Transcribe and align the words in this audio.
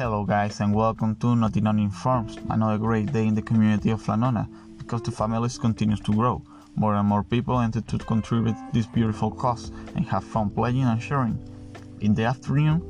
Hello, 0.00 0.24
guys, 0.24 0.60
and 0.60 0.74
welcome 0.74 1.14
to 1.16 1.36
Notinon 1.36 1.78
Informs, 1.78 2.38
another 2.48 2.78
great 2.78 3.12
day 3.12 3.26
in 3.26 3.34
the 3.34 3.42
community 3.42 3.90
of 3.90 4.02
Flanona 4.02 4.48
because 4.78 5.02
the 5.02 5.10
families 5.10 5.58
continues 5.58 6.00
to 6.00 6.14
grow. 6.14 6.42
More 6.74 6.94
and 6.94 7.06
more 7.06 7.22
people 7.22 7.60
enter 7.60 7.82
to 7.82 7.98
contribute 7.98 8.56
this 8.72 8.86
beautiful 8.86 9.30
cause 9.30 9.70
and 9.96 10.06
have 10.06 10.24
fun 10.24 10.48
playing 10.48 10.84
and 10.84 11.02
sharing. 11.02 11.38
In 12.00 12.14
the 12.14 12.24
afternoon, 12.24 12.80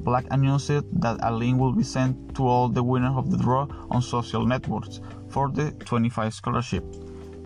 Black 0.00 0.24
announced 0.30 0.68
that 0.68 1.18
a 1.20 1.30
link 1.30 1.60
will 1.60 1.74
be 1.74 1.82
sent 1.82 2.34
to 2.36 2.46
all 2.48 2.70
the 2.70 2.82
winners 2.82 3.16
of 3.16 3.30
the 3.30 3.36
draw 3.36 3.66
on 3.90 4.00
social 4.00 4.46
networks 4.46 5.00
for 5.28 5.50
the 5.50 5.72
25 5.72 6.32
scholarship. 6.32 6.86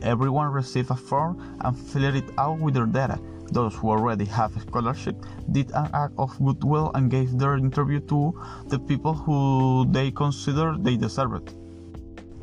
Everyone 0.02 0.52
received 0.52 0.92
a 0.92 0.94
form 0.94 1.58
and 1.62 1.76
filled 1.76 2.14
it 2.14 2.30
out 2.38 2.60
with 2.60 2.74
their 2.74 2.86
data. 2.86 3.18
Those 3.50 3.74
who 3.74 3.90
already 3.90 4.24
have 4.26 4.56
a 4.56 4.60
scholarship 4.60 5.16
did 5.50 5.70
an 5.72 5.90
act 5.92 6.14
of 6.18 6.38
goodwill 6.38 6.92
and 6.94 7.10
gave 7.10 7.36
their 7.36 7.56
interview 7.56 8.00
to 8.00 8.40
the 8.68 8.78
people 8.78 9.14
who 9.14 9.86
they 9.90 10.10
consider 10.12 10.76
they 10.78 10.96
deserved. 10.96 11.54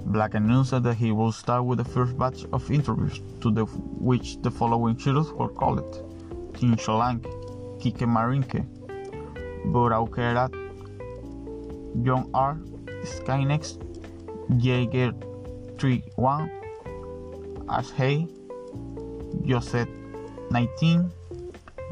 Black 0.05 0.33
announced 0.33 0.71
that 0.71 0.95
he 0.95 1.11
will 1.11 1.31
start 1.31 1.65
with 1.65 1.77
the 1.79 1.85
first 1.85 2.17
batch 2.17 2.45
of 2.51 2.69
interviews, 2.71 3.21
to 3.41 3.51
the, 3.51 3.65
which 3.65 4.41
the 4.41 4.51
following 4.51 4.97
heroes 4.97 5.31
were 5.33 5.49
called: 5.49 5.83
Tim 6.55 6.75
Solanke, 6.75 7.27
Kike 7.79 8.07
Marinke, 8.07 8.65
Boraukerat, 9.65 10.51
John 12.03 12.29
R. 12.33 12.57
Skynex, 13.03 13.77
Jaeger 14.59 15.13
31, 15.77 16.49
Ashey, 17.67 18.29
Joseph 19.45 19.89
19, 20.51 21.11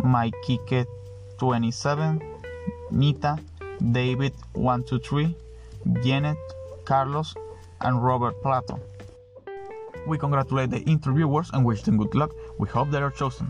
Mike 0.03 0.35
Kike 0.45 0.85
27, 1.37 2.21
Nita, 2.91 3.37
David 3.91 4.33
123, 4.53 5.35
Janet, 6.01 6.37
Carlos, 6.85 7.35
and 7.81 8.03
Robert 8.03 8.41
Plato. 8.41 8.79
We 10.07 10.17
congratulate 10.17 10.69
the 10.69 10.79
interviewers 10.81 11.49
and 11.53 11.65
wish 11.65 11.81
them 11.81 11.97
good 11.97 12.15
luck. 12.15 12.31
We 12.59 12.67
hope 12.69 12.91
they 12.91 12.99
are 12.99 13.11
chosen. 13.11 13.47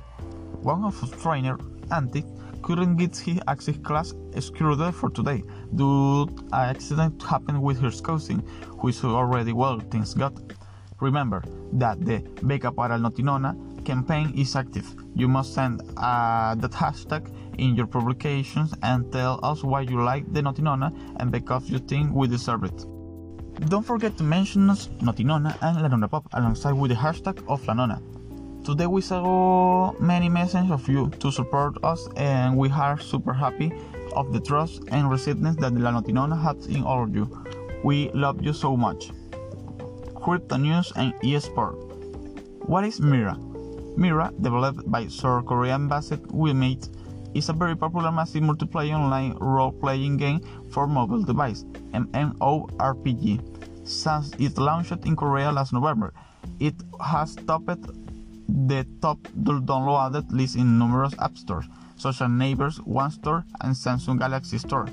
One 0.62 0.84
of 0.84 1.02
us 1.04 1.12
trainer, 1.22 1.58
Antic, 1.92 2.26
couldn't 2.62 2.96
get 2.96 3.16
his 3.16 3.40
access 3.48 3.78
class 3.78 4.14
scheduled 4.40 4.96
for 4.96 5.10
today 5.12 5.44
due 5.76 6.26
to 6.26 6.44
an 6.54 6.70
accident 6.76 7.22
happened 7.22 7.62
with 7.62 7.80
her 7.80 7.92
cousin, 7.92 8.44
who 8.80 8.88
is 8.88 9.04
already 9.04 9.54
well, 9.54 9.80
things 9.80 10.14
got. 10.16 10.34
Remember 11.00 11.44
that 11.74 12.04
the 12.04 12.20
Beca 12.42 12.76
para 12.76 12.96
el 12.96 13.02
Notinona 13.02 13.54
campaign 13.86 14.34
is 14.36 14.56
active. 14.56 14.88
You 15.16 15.28
must 15.28 15.54
send 15.54 15.82
uh, 15.98 16.56
that 16.56 16.72
hashtag 16.72 17.32
in 17.58 17.76
your 17.76 17.88
publications 17.88 18.74
and 18.84 19.12
tell 19.12 19.40
us 19.44 19.64
why 19.64 19.82
you 19.82 20.04
like 20.04 20.32
the 20.34 20.42
Notinona 20.42 20.92
and 21.20 21.32
because 21.32 21.70
you 21.70 21.80
think 21.80 22.14
we 22.14 22.28
deserve 22.28 22.64
it. 22.64 22.86
Don't 23.70 23.84
forget 23.86 24.18
to 24.18 24.24
mention 24.24 24.70
us 24.70 24.88
Notinona 25.02 25.58
and 25.62 25.78
Lanona 25.78 26.10
Pop 26.10 26.28
alongside 26.34 26.74
with 26.74 26.92
the 26.92 26.98
hashtag 26.98 27.42
of 27.48 27.62
Lanona. 27.64 28.02
Today 28.66 28.88
we 28.88 29.02
saw 29.02 29.94
many 30.00 30.28
messages 30.28 30.72
of 30.72 30.90
you 30.90 31.10
to 31.20 31.32
support 31.32 31.78
us 31.84 32.08
and 32.18 32.58
we 32.58 32.70
are 32.70 33.00
super 33.00 33.32
happy 33.32 33.72
of 34.14 34.34
the 34.34 34.40
trust 34.40 34.84
and 34.90 35.10
receptiveness 35.10 35.56
that 35.58 35.74
La 35.74 35.92
Notinona 35.92 36.42
has 36.42 36.68
in 36.68 36.84
all 36.84 37.04
of 37.04 37.16
you. 37.16 37.26
We 37.84 38.10
love 38.12 38.42
you 38.42 38.54
so 38.54 38.76
much. 38.76 39.12
Crypto 40.16 40.58
News 40.58 40.92
and 40.96 41.14
eSport. 41.22 41.76
What 42.68 42.84
is 42.84 43.00
Mira? 43.00 43.38
Mira, 43.98 44.32
developed 44.42 44.90
by 44.92 45.08
South 45.08 45.46
Korean 45.46 45.88
based 45.88 46.24
Wemade, 46.28 46.90
is 47.34 47.50
a 47.50 47.54
very 47.54 47.76
popular 47.76 48.12
massive 48.12 48.44
multiplayer 48.44 48.96
online 48.96 49.34
role-playing 49.40 50.18
game 50.18 50.40
for 50.72 50.88
mobile 50.88 51.24
device, 51.24 51.64
MMORPG. 51.94 53.88
Since 53.88 54.34
it 54.40 54.58
launched 54.58 55.06
in 55.06 55.16
Korea 55.16 55.52
last 55.52 55.72
November, 55.74 56.14
it 56.60 56.76
has 57.02 57.36
topped 57.36 57.88
the 58.48 58.86
top 59.02 59.20
downloaded 59.44 60.32
list 60.32 60.56
in 60.56 60.78
numerous 60.80 61.14
app 61.20 61.38
stores, 61.38 61.66
such 61.98 62.22
as 62.22 62.30
Neighbors 62.30 62.78
One 62.82 63.12
Store 63.12 63.46
and 63.62 63.76
Samsung 63.76 64.20
Galaxy 64.20 64.58
Store. 64.58 64.88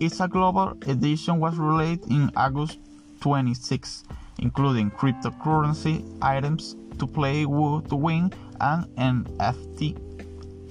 Its 0.00 0.18
global 0.26 0.76
edition 0.86 1.38
was 1.38 1.56
released 1.56 2.06
in 2.08 2.30
August 2.36 2.78
26, 3.20 4.04
including 4.38 4.90
cryptocurrency 4.90 6.02
items 6.20 6.76
to 6.98 7.06
play 7.06 7.46
with 7.46 7.88
to 7.88 7.96
win 7.96 8.32
and 8.60 8.86
NFT 8.96 9.96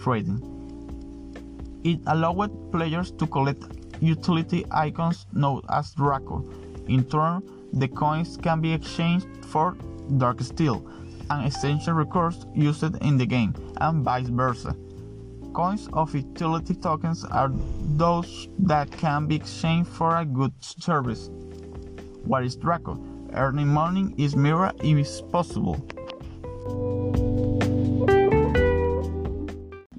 trading. 0.01 0.39
It 1.83 1.99
allowed 2.07 2.71
players 2.71 3.11
to 3.11 3.27
collect 3.27 3.63
utility 4.01 4.65
icons 4.71 5.25
known 5.33 5.61
as 5.69 5.93
Draco. 5.93 6.43
In 6.87 7.03
turn, 7.05 7.43
the 7.73 7.87
coins 7.87 8.37
can 8.37 8.61
be 8.61 8.73
exchanged 8.73 9.27
for 9.45 9.75
Dark 10.17 10.41
Steel, 10.41 10.85
an 11.29 11.45
essential 11.45 11.93
resource 11.93 12.45
used 12.53 12.83
in 13.01 13.17
the 13.17 13.25
game, 13.25 13.53
and 13.77 14.03
vice 14.03 14.27
versa. 14.27 14.75
Coins 15.53 15.89
of 15.93 16.13
utility 16.15 16.73
tokens 16.73 17.25
are 17.25 17.51
those 17.97 18.47
that 18.59 18.91
can 18.91 19.27
be 19.27 19.35
exchanged 19.35 19.89
for 19.89 20.17
a 20.17 20.25
good 20.25 20.53
service. 20.61 21.29
What 22.23 22.43
is 22.43 22.55
Draco? 22.55 22.99
Earning 23.33 23.67
money 23.67 24.13
is 24.17 24.35
Mira 24.35 24.73
if 24.83 25.31
possible. 25.31 25.85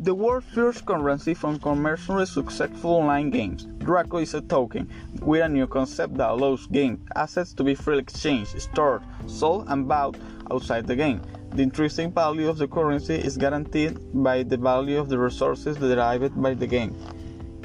The 0.03 0.15
world's 0.15 0.47
first 0.53 0.85
currency 0.85 1.33
from 1.33 1.59
commercially 1.61 2.27
successful 2.27 2.97
online 2.97 3.31
games, 3.31 3.69
Draco 3.79 4.19
is 4.19 4.35
a 4.35 4.41
token 4.41 4.91
with 5.23 5.43
a 5.43 5.49
new 5.49 5.67
concept 5.67 6.17
that 6.17 6.31
allows 6.31 6.67
game 6.67 7.07
assets 7.15 7.53
to 7.55 7.65
be 7.65 7.75
freely 7.75 8.03
exchanged, 8.03 8.61
stored, 8.61 9.03
sold, 9.27 9.67
and 9.69 9.87
bought 9.87 10.17
outside 10.51 10.87
the 10.87 10.97
game. 10.97 11.23
The 11.51 11.63
intrinsic 11.63 12.13
value 12.13 12.49
of 12.49 12.59
the 12.59 12.67
currency 12.67 13.15
is 13.15 13.37
guaranteed 13.37 13.97
by 14.13 14.43
the 14.43 14.57
value 14.57 14.99
of 14.99 15.09
the 15.09 15.19
resources 15.19 15.77
derived 15.77 16.41
by 16.43 16.55
the 16.55 16.67
game. 16.67 16.97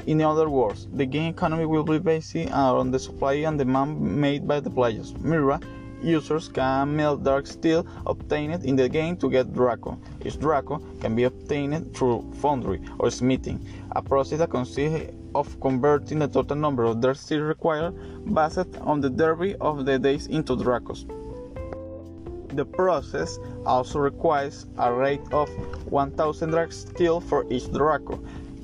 In 0.06 0.22
other 0.22 0.48
words, 0.48 0.86
the 0.92 1.06
game 1.06 1.30
economy 1.30 1.66
will 1.66 1.84
be 1.84 1.98
based 1.98 2.36
on 2.52 2.90
the 2.90 2.98
supply 2.98 3.34
and 3.34 3.58
demand 3.58 4.00
made 4.00 4.46
by 4.46 4.60
the 4.60 4.70
players. 4.70 5.12
Mira 5.18 5.60
users 6.02 6.48
can 6.48 6.96
melt 6.96 7.22
dark 7.22 7.46
steel 7.46 7.86
obtained 8.06 8.64
in 8.64 8.76
the 8.76 8.88
game 8.88 9.16
to 9.16 9.30
get 9.30 9.52
Draco. 9.52 9.98
Each 10.24 10.38
Draco 10.38 10.78
can 11.00 11.14
be 11.14 11.24
obtained 11.24 11.94
through 11.94 12.30
foundry 12.40 12.80
or 12.98 13.10
smithing, 13.10 13.64
a 13.92 14.02
process 14.02 14.38
that 14.38 14.50
consists 14.50 15.12
of 15.34 15.60
converting 15.60 16.18
the 16.20 16.28
total 16.28 16.56
number 16.56 16.84
of 16.84 17.00
dark 17.00 17.16
steel 17.16 17.40
required 17.40 17.94
based 18.34 18.76
on 18.80 19.00
the 19.00 19.10
derby 19.10 19.54
of 19.56 19.84
the 19.84 19.98
days 19.98 20.26
into 20.26 20.56
Dracos. 20.56 21.06
The 22.54 22.64
process 22.64 23.38
also 23.66 23.98
requires 23.98 24.66
a 24.78 24.92
rate 24.92 25.20
of 25.32 25.48
1000 25.90 26.50
dark 26.50 26.72
steel 26.72 27.20
for 27.20 27.44
each 27.50 27.70
Draco. 27.70 28.18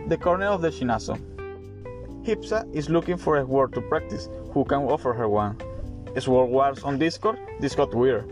The 0.09 0.17
corner 0.17 0.47
of 0.47 0.63
the 0.63 0.71
Chinazo. 0.71 1.19
Hipsa 2.29 2.69
is 2.75 2.91
looking 2.91 3.17
for 3.17 3.39
a 3.39 3.45
word 3.47 3.73
to 3.73 3.81
practice. 3.81 4.29
Who 4.53 4.63
can 4.67 4.83
offer 4.83 5.15
her 5.15 5.31
one? 5.31 5.57
Sword 6.21 6.51
Wars 6.51 6.83
on 6.83 6.99
Discord? 6.99 7.39
This 7.59 7.75
got 7.75 7.95
weird. 7.95 8.29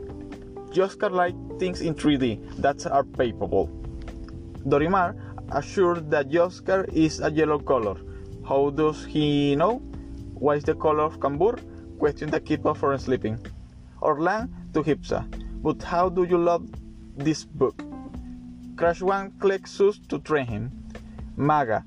Joscar 0.69 1.11
like 1.11 1.35
things 1.59 1.81
in 1.81 1.95
3D 1.95 2.61
that 2.61 2.87
are 2.87 3.05
papeable. 3.05 3.71
Dorimar 4.69 5.17
assured 5.51 6.11
that 6.11 6.29
Joscar 6.29 6.87
is 6.93 7.21
a 7.21 7.31
yellow 7.31 7.59
color. 7.59 7.97
How 8.47 8.69
does 8.69 9.03
he 9.07 9.57
know? 9.57 9.79
What 10.35 10.59
is 10.59 10.65
the 10.65 10.75
color 10.75 11.05
of 11.05 11.19
Kambur? 11.19 11.59
questions 11.99 12.33
the 12.33 12.41
keep 12.41 12.67
us 12.67 12.77
from 12.77 12.99
sleeping. 12.99 13.39
Orlan 14.03 14.53
to 14.75 14.83
Hipsa, 14.83 15.25
but 15.63 15.83
how 15.83 16.11
do 16.11 16.25
you 16.25 16.37
love 16.37 16.69
this 17.17 17.45
book? 17.45 17.83
Crash 18.77 19.01
One 19.01 19.31
Klexus 19.39 20.07
to 20.09 20.19
train 20.19 20.45
him. 20.45 20.71
Maga, 21.37 21.83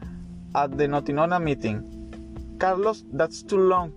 at 0.56 0.76
the 0.76 0.88
Notinona 0.88 1.40
meeting. 1.40 1.99
Carlos, 2.60 3.04
that's 3.14 3.42
too 3.42 3.58
long. 3.58 3.94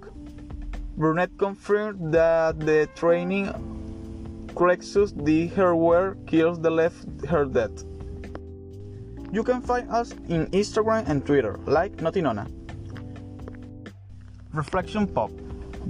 Brunette 0.97 1.37
confirmed 1.37 2.15
that 2.15 2.61
the 2.61 2.89
training 2.95 3.51
Crexus 4.55 5.11
did 5.25 5.51
her 5.53 5.75
work 5.75 6.27
kills 6.27 6.61
the 6.61 6.71
left 6.71 7.27
her 7.27 7.45
dead. 7.45 7.73
You 9.33 9.43
can 9.43 9.63
find 9.63 9.91
us 9.91 10.13
in 10.29 10.47
Instagram 10.53 11.09
and 11.09 11.27
Twitter, 11.27 11.59
like 11.67 11.97
Notinona. 11.97 12.47
Reflection 14.53 15.07
Pop. 15.09 15.31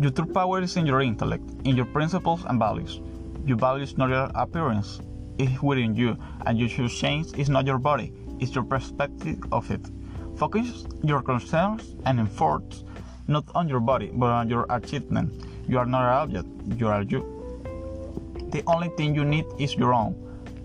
Your 0.00 0.12
true 0.12 0.32
power 0.32 0.62
is 0.62 0.76
in 0.76 0.86
your 0.86 1.02
intellect, 1.02 1.44
in 1.64 1.76
your 1.76 1.86
principles 1.86 2.44
and 2.46 2.58
values. 2.58 3.00
Your 3.44 3.58
values 3.58 3.98
not 3.98 4.08
your 4.08 4.30
appearance. 4.34 5.00
It's 5.38 5.60
within 5.60 5.94
you, 5.94 6.16
and 6.46 6.58
you 6.58 6.68
should 6.68 6.90
change 6.90 7.36
is 7.36 7.50
not 7.50 7.66
your 7.66 7.78
body, 7.78 8.12
it's 8.38 8.54
your 8.54 8.64
perspective 8.64 9.40
of 9.50 9.70
it. 9.70 9.84
Focus 10.36 10.86
your 11.02 11.22
concerns 11.22 11.96
and 12.06 12.20
efforts 12.20 12.84
not 13.28 13.44
on 13.54 13.68
your 13.68 13.80
body, 13.80 14.10
but 14.12 14.30
on 14.30 14.48
your 14.48 14.66
achievement. 14.70 15.44
You 15.68 15.78
are 15.78 15.86
not 15.86 16.02
an 16.02 16.14
object, 16.22 16.48
you 16.80 16.88
are 16.88 17.02
you. 17.02 17.22
The 18.50 18.62
only 18.66 18.88
thing 18.96 19.14
you 19.14 19.24
need 19.24 19.46
is 19.58 19.74
your 19.76 19.94
own 19.94 20.14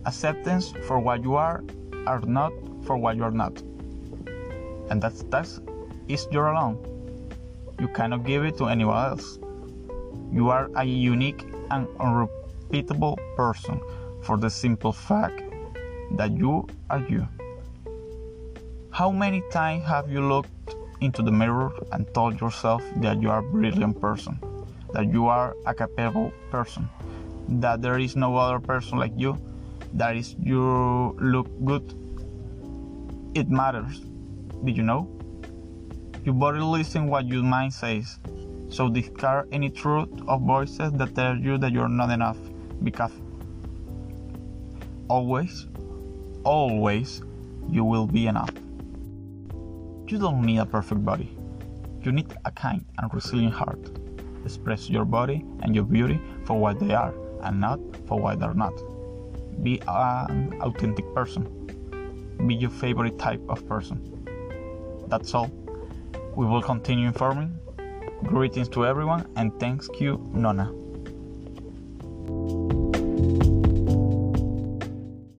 acceptance 0.05 0.73
for 0.87 0.99
what 0.99 1.21
you 1.23 1.35
are, 1.35 1.63
are 2.05 2.21
not 2.21 2.51
for 2.83 2.97
what 2.97 3.15
you 3.15 3.23
are 3.23 3.31
not. 3.31 3.61
And 4.89 5.01
that's 5.01 5.23
that's 5.23 5.59
is 6.07 6.27
your 6.31 6.47
alone. 6.47 6.77
You 7.79 7.87
cannot 7.89 8.25
give 8.25 8.45
it 8.45 8.57
to 8.57 8.65
anyone 8.65 8.97
else. 8.97 9.39
You 10.31 10.49
are 10.49 10.69
a 10.75 10.83
unique 10.83 11.45
and 11.71 11.87
unrepeatable 11.99 13.19
person 13.35 13.79
for 14.23 14.37
the 14.37 14.49
simple 14.49 14.93
fact 14.93 15.43
that 16.11 16.31
you 16.31 16.67
are 16.89 17.05
you. 17.07 17.27
How 18.97 19.11
many 19.11 19.43
times 19.51 19.85
have 19.85 20.09
you 20.09 20.27
looked 20.27 20.73
into 21.01 21.21
the 21.21 21.31
mirror 21.31 21.71
and 21.91 22.11
told 22.15 22.41
yourself 22.41 22.83
that 22.95 23.21
you 23.21 23.29
are 23.29 23.41
a 23.41 23.43
brilliant 23.43 24.01
person, 24.01 24.39
that 24.91 25.13
you 25.13 25.27
are 25.27 25.55
a 25.67 25.75
capable 25.75 26.33
person, 26.49 26.89
that 27.61 27.83
there 27.83 27.99
is 27.99 28.15
no 28.15 28.35
other 28.37 28.59
person 28.59 28.97
like 28.97 29.11
you, 29.15 29.37
that 29.93 30.15
is 30.15 30.35
you 30.41 31.15
look 31.21 31.47
good. 31.63 31.93
It 33.35 33.51
matters. 33.51 33.99
Did 34.65 34.75
you 34.75 34.81
know? 34.81 35.07
Your 36.23 36.33
body 36.33 36.57
listens 36.57 37.07
what 37.07 37.27
your 37.27 37.43
mind 37.43 37.73
says. 37.73 38.17
So 38.69 38.89
discard 38.89 39.47
any 39.51 39.69
truth 39.69 40.09
of 40.27 40.41
voices 40.41 40.91
that 40.93 41.13
tell 41.13 41.37
you 41.37 41.59
that 41.59 41.71
you're 41.71 41.87
not 41.87 42.09
enough. 42.09 42.39
Because 42.83 43.11
always, 45.07 45.67
always, 46.43 47.21
you 47.69 47.83
will 47.83 48.07
be 48.07 48.25
enough. 48.25 48.49
You 50.07 50.17
don't 50.17 50.41
need 50.41 50.59
a 50.59 50.65
perfect 50.65 51.03
body. 51.03 51.37
You 52.01 52.13
need 52.13 52.33
a 52.45 52.51
kind 52.51 52.85
and 52.97 53.13
resilient 53.13 53.53
heart. 53.53 53.91
Express 54.45 54.89
your 54.89 55.03
body 55.03 55.43
and 55.63 55.75
your 55.75 55.83
beauty 55.83 56.21
for 56.45 56.57
what 56.57 56.79
they 56.79 56.93
are 56.93 57.13
and 57.43 57.59
not 57.59 57.79
for 58.07 58.17
what 58.17 58.39
they're 58.39 58.53
not. 58.53 58.71
Be 59.63 59.81
an 59.85 60.61
authentic 60.61 61.13
person. 61.13 61.43
Be 62.47 62.55
your 62.55 62.69
favorite 62.69 63.19
type 63.19 63.41
of 63.49 63.67
person. 63.67 63.99
That's 65.09 65.33
all. 65.33 65.51
We 66.37 66.45
will 66.45 66.61
continue 66.61 67.07
informing. 67.07 67.59
Greetings 68.23 68.69
to 68.69 68.85
everyone 68.85 69.27
and 69.35 69.51
thanks 69.59 69.89
you, 69.99 70.25
Nona. 70.33 70.71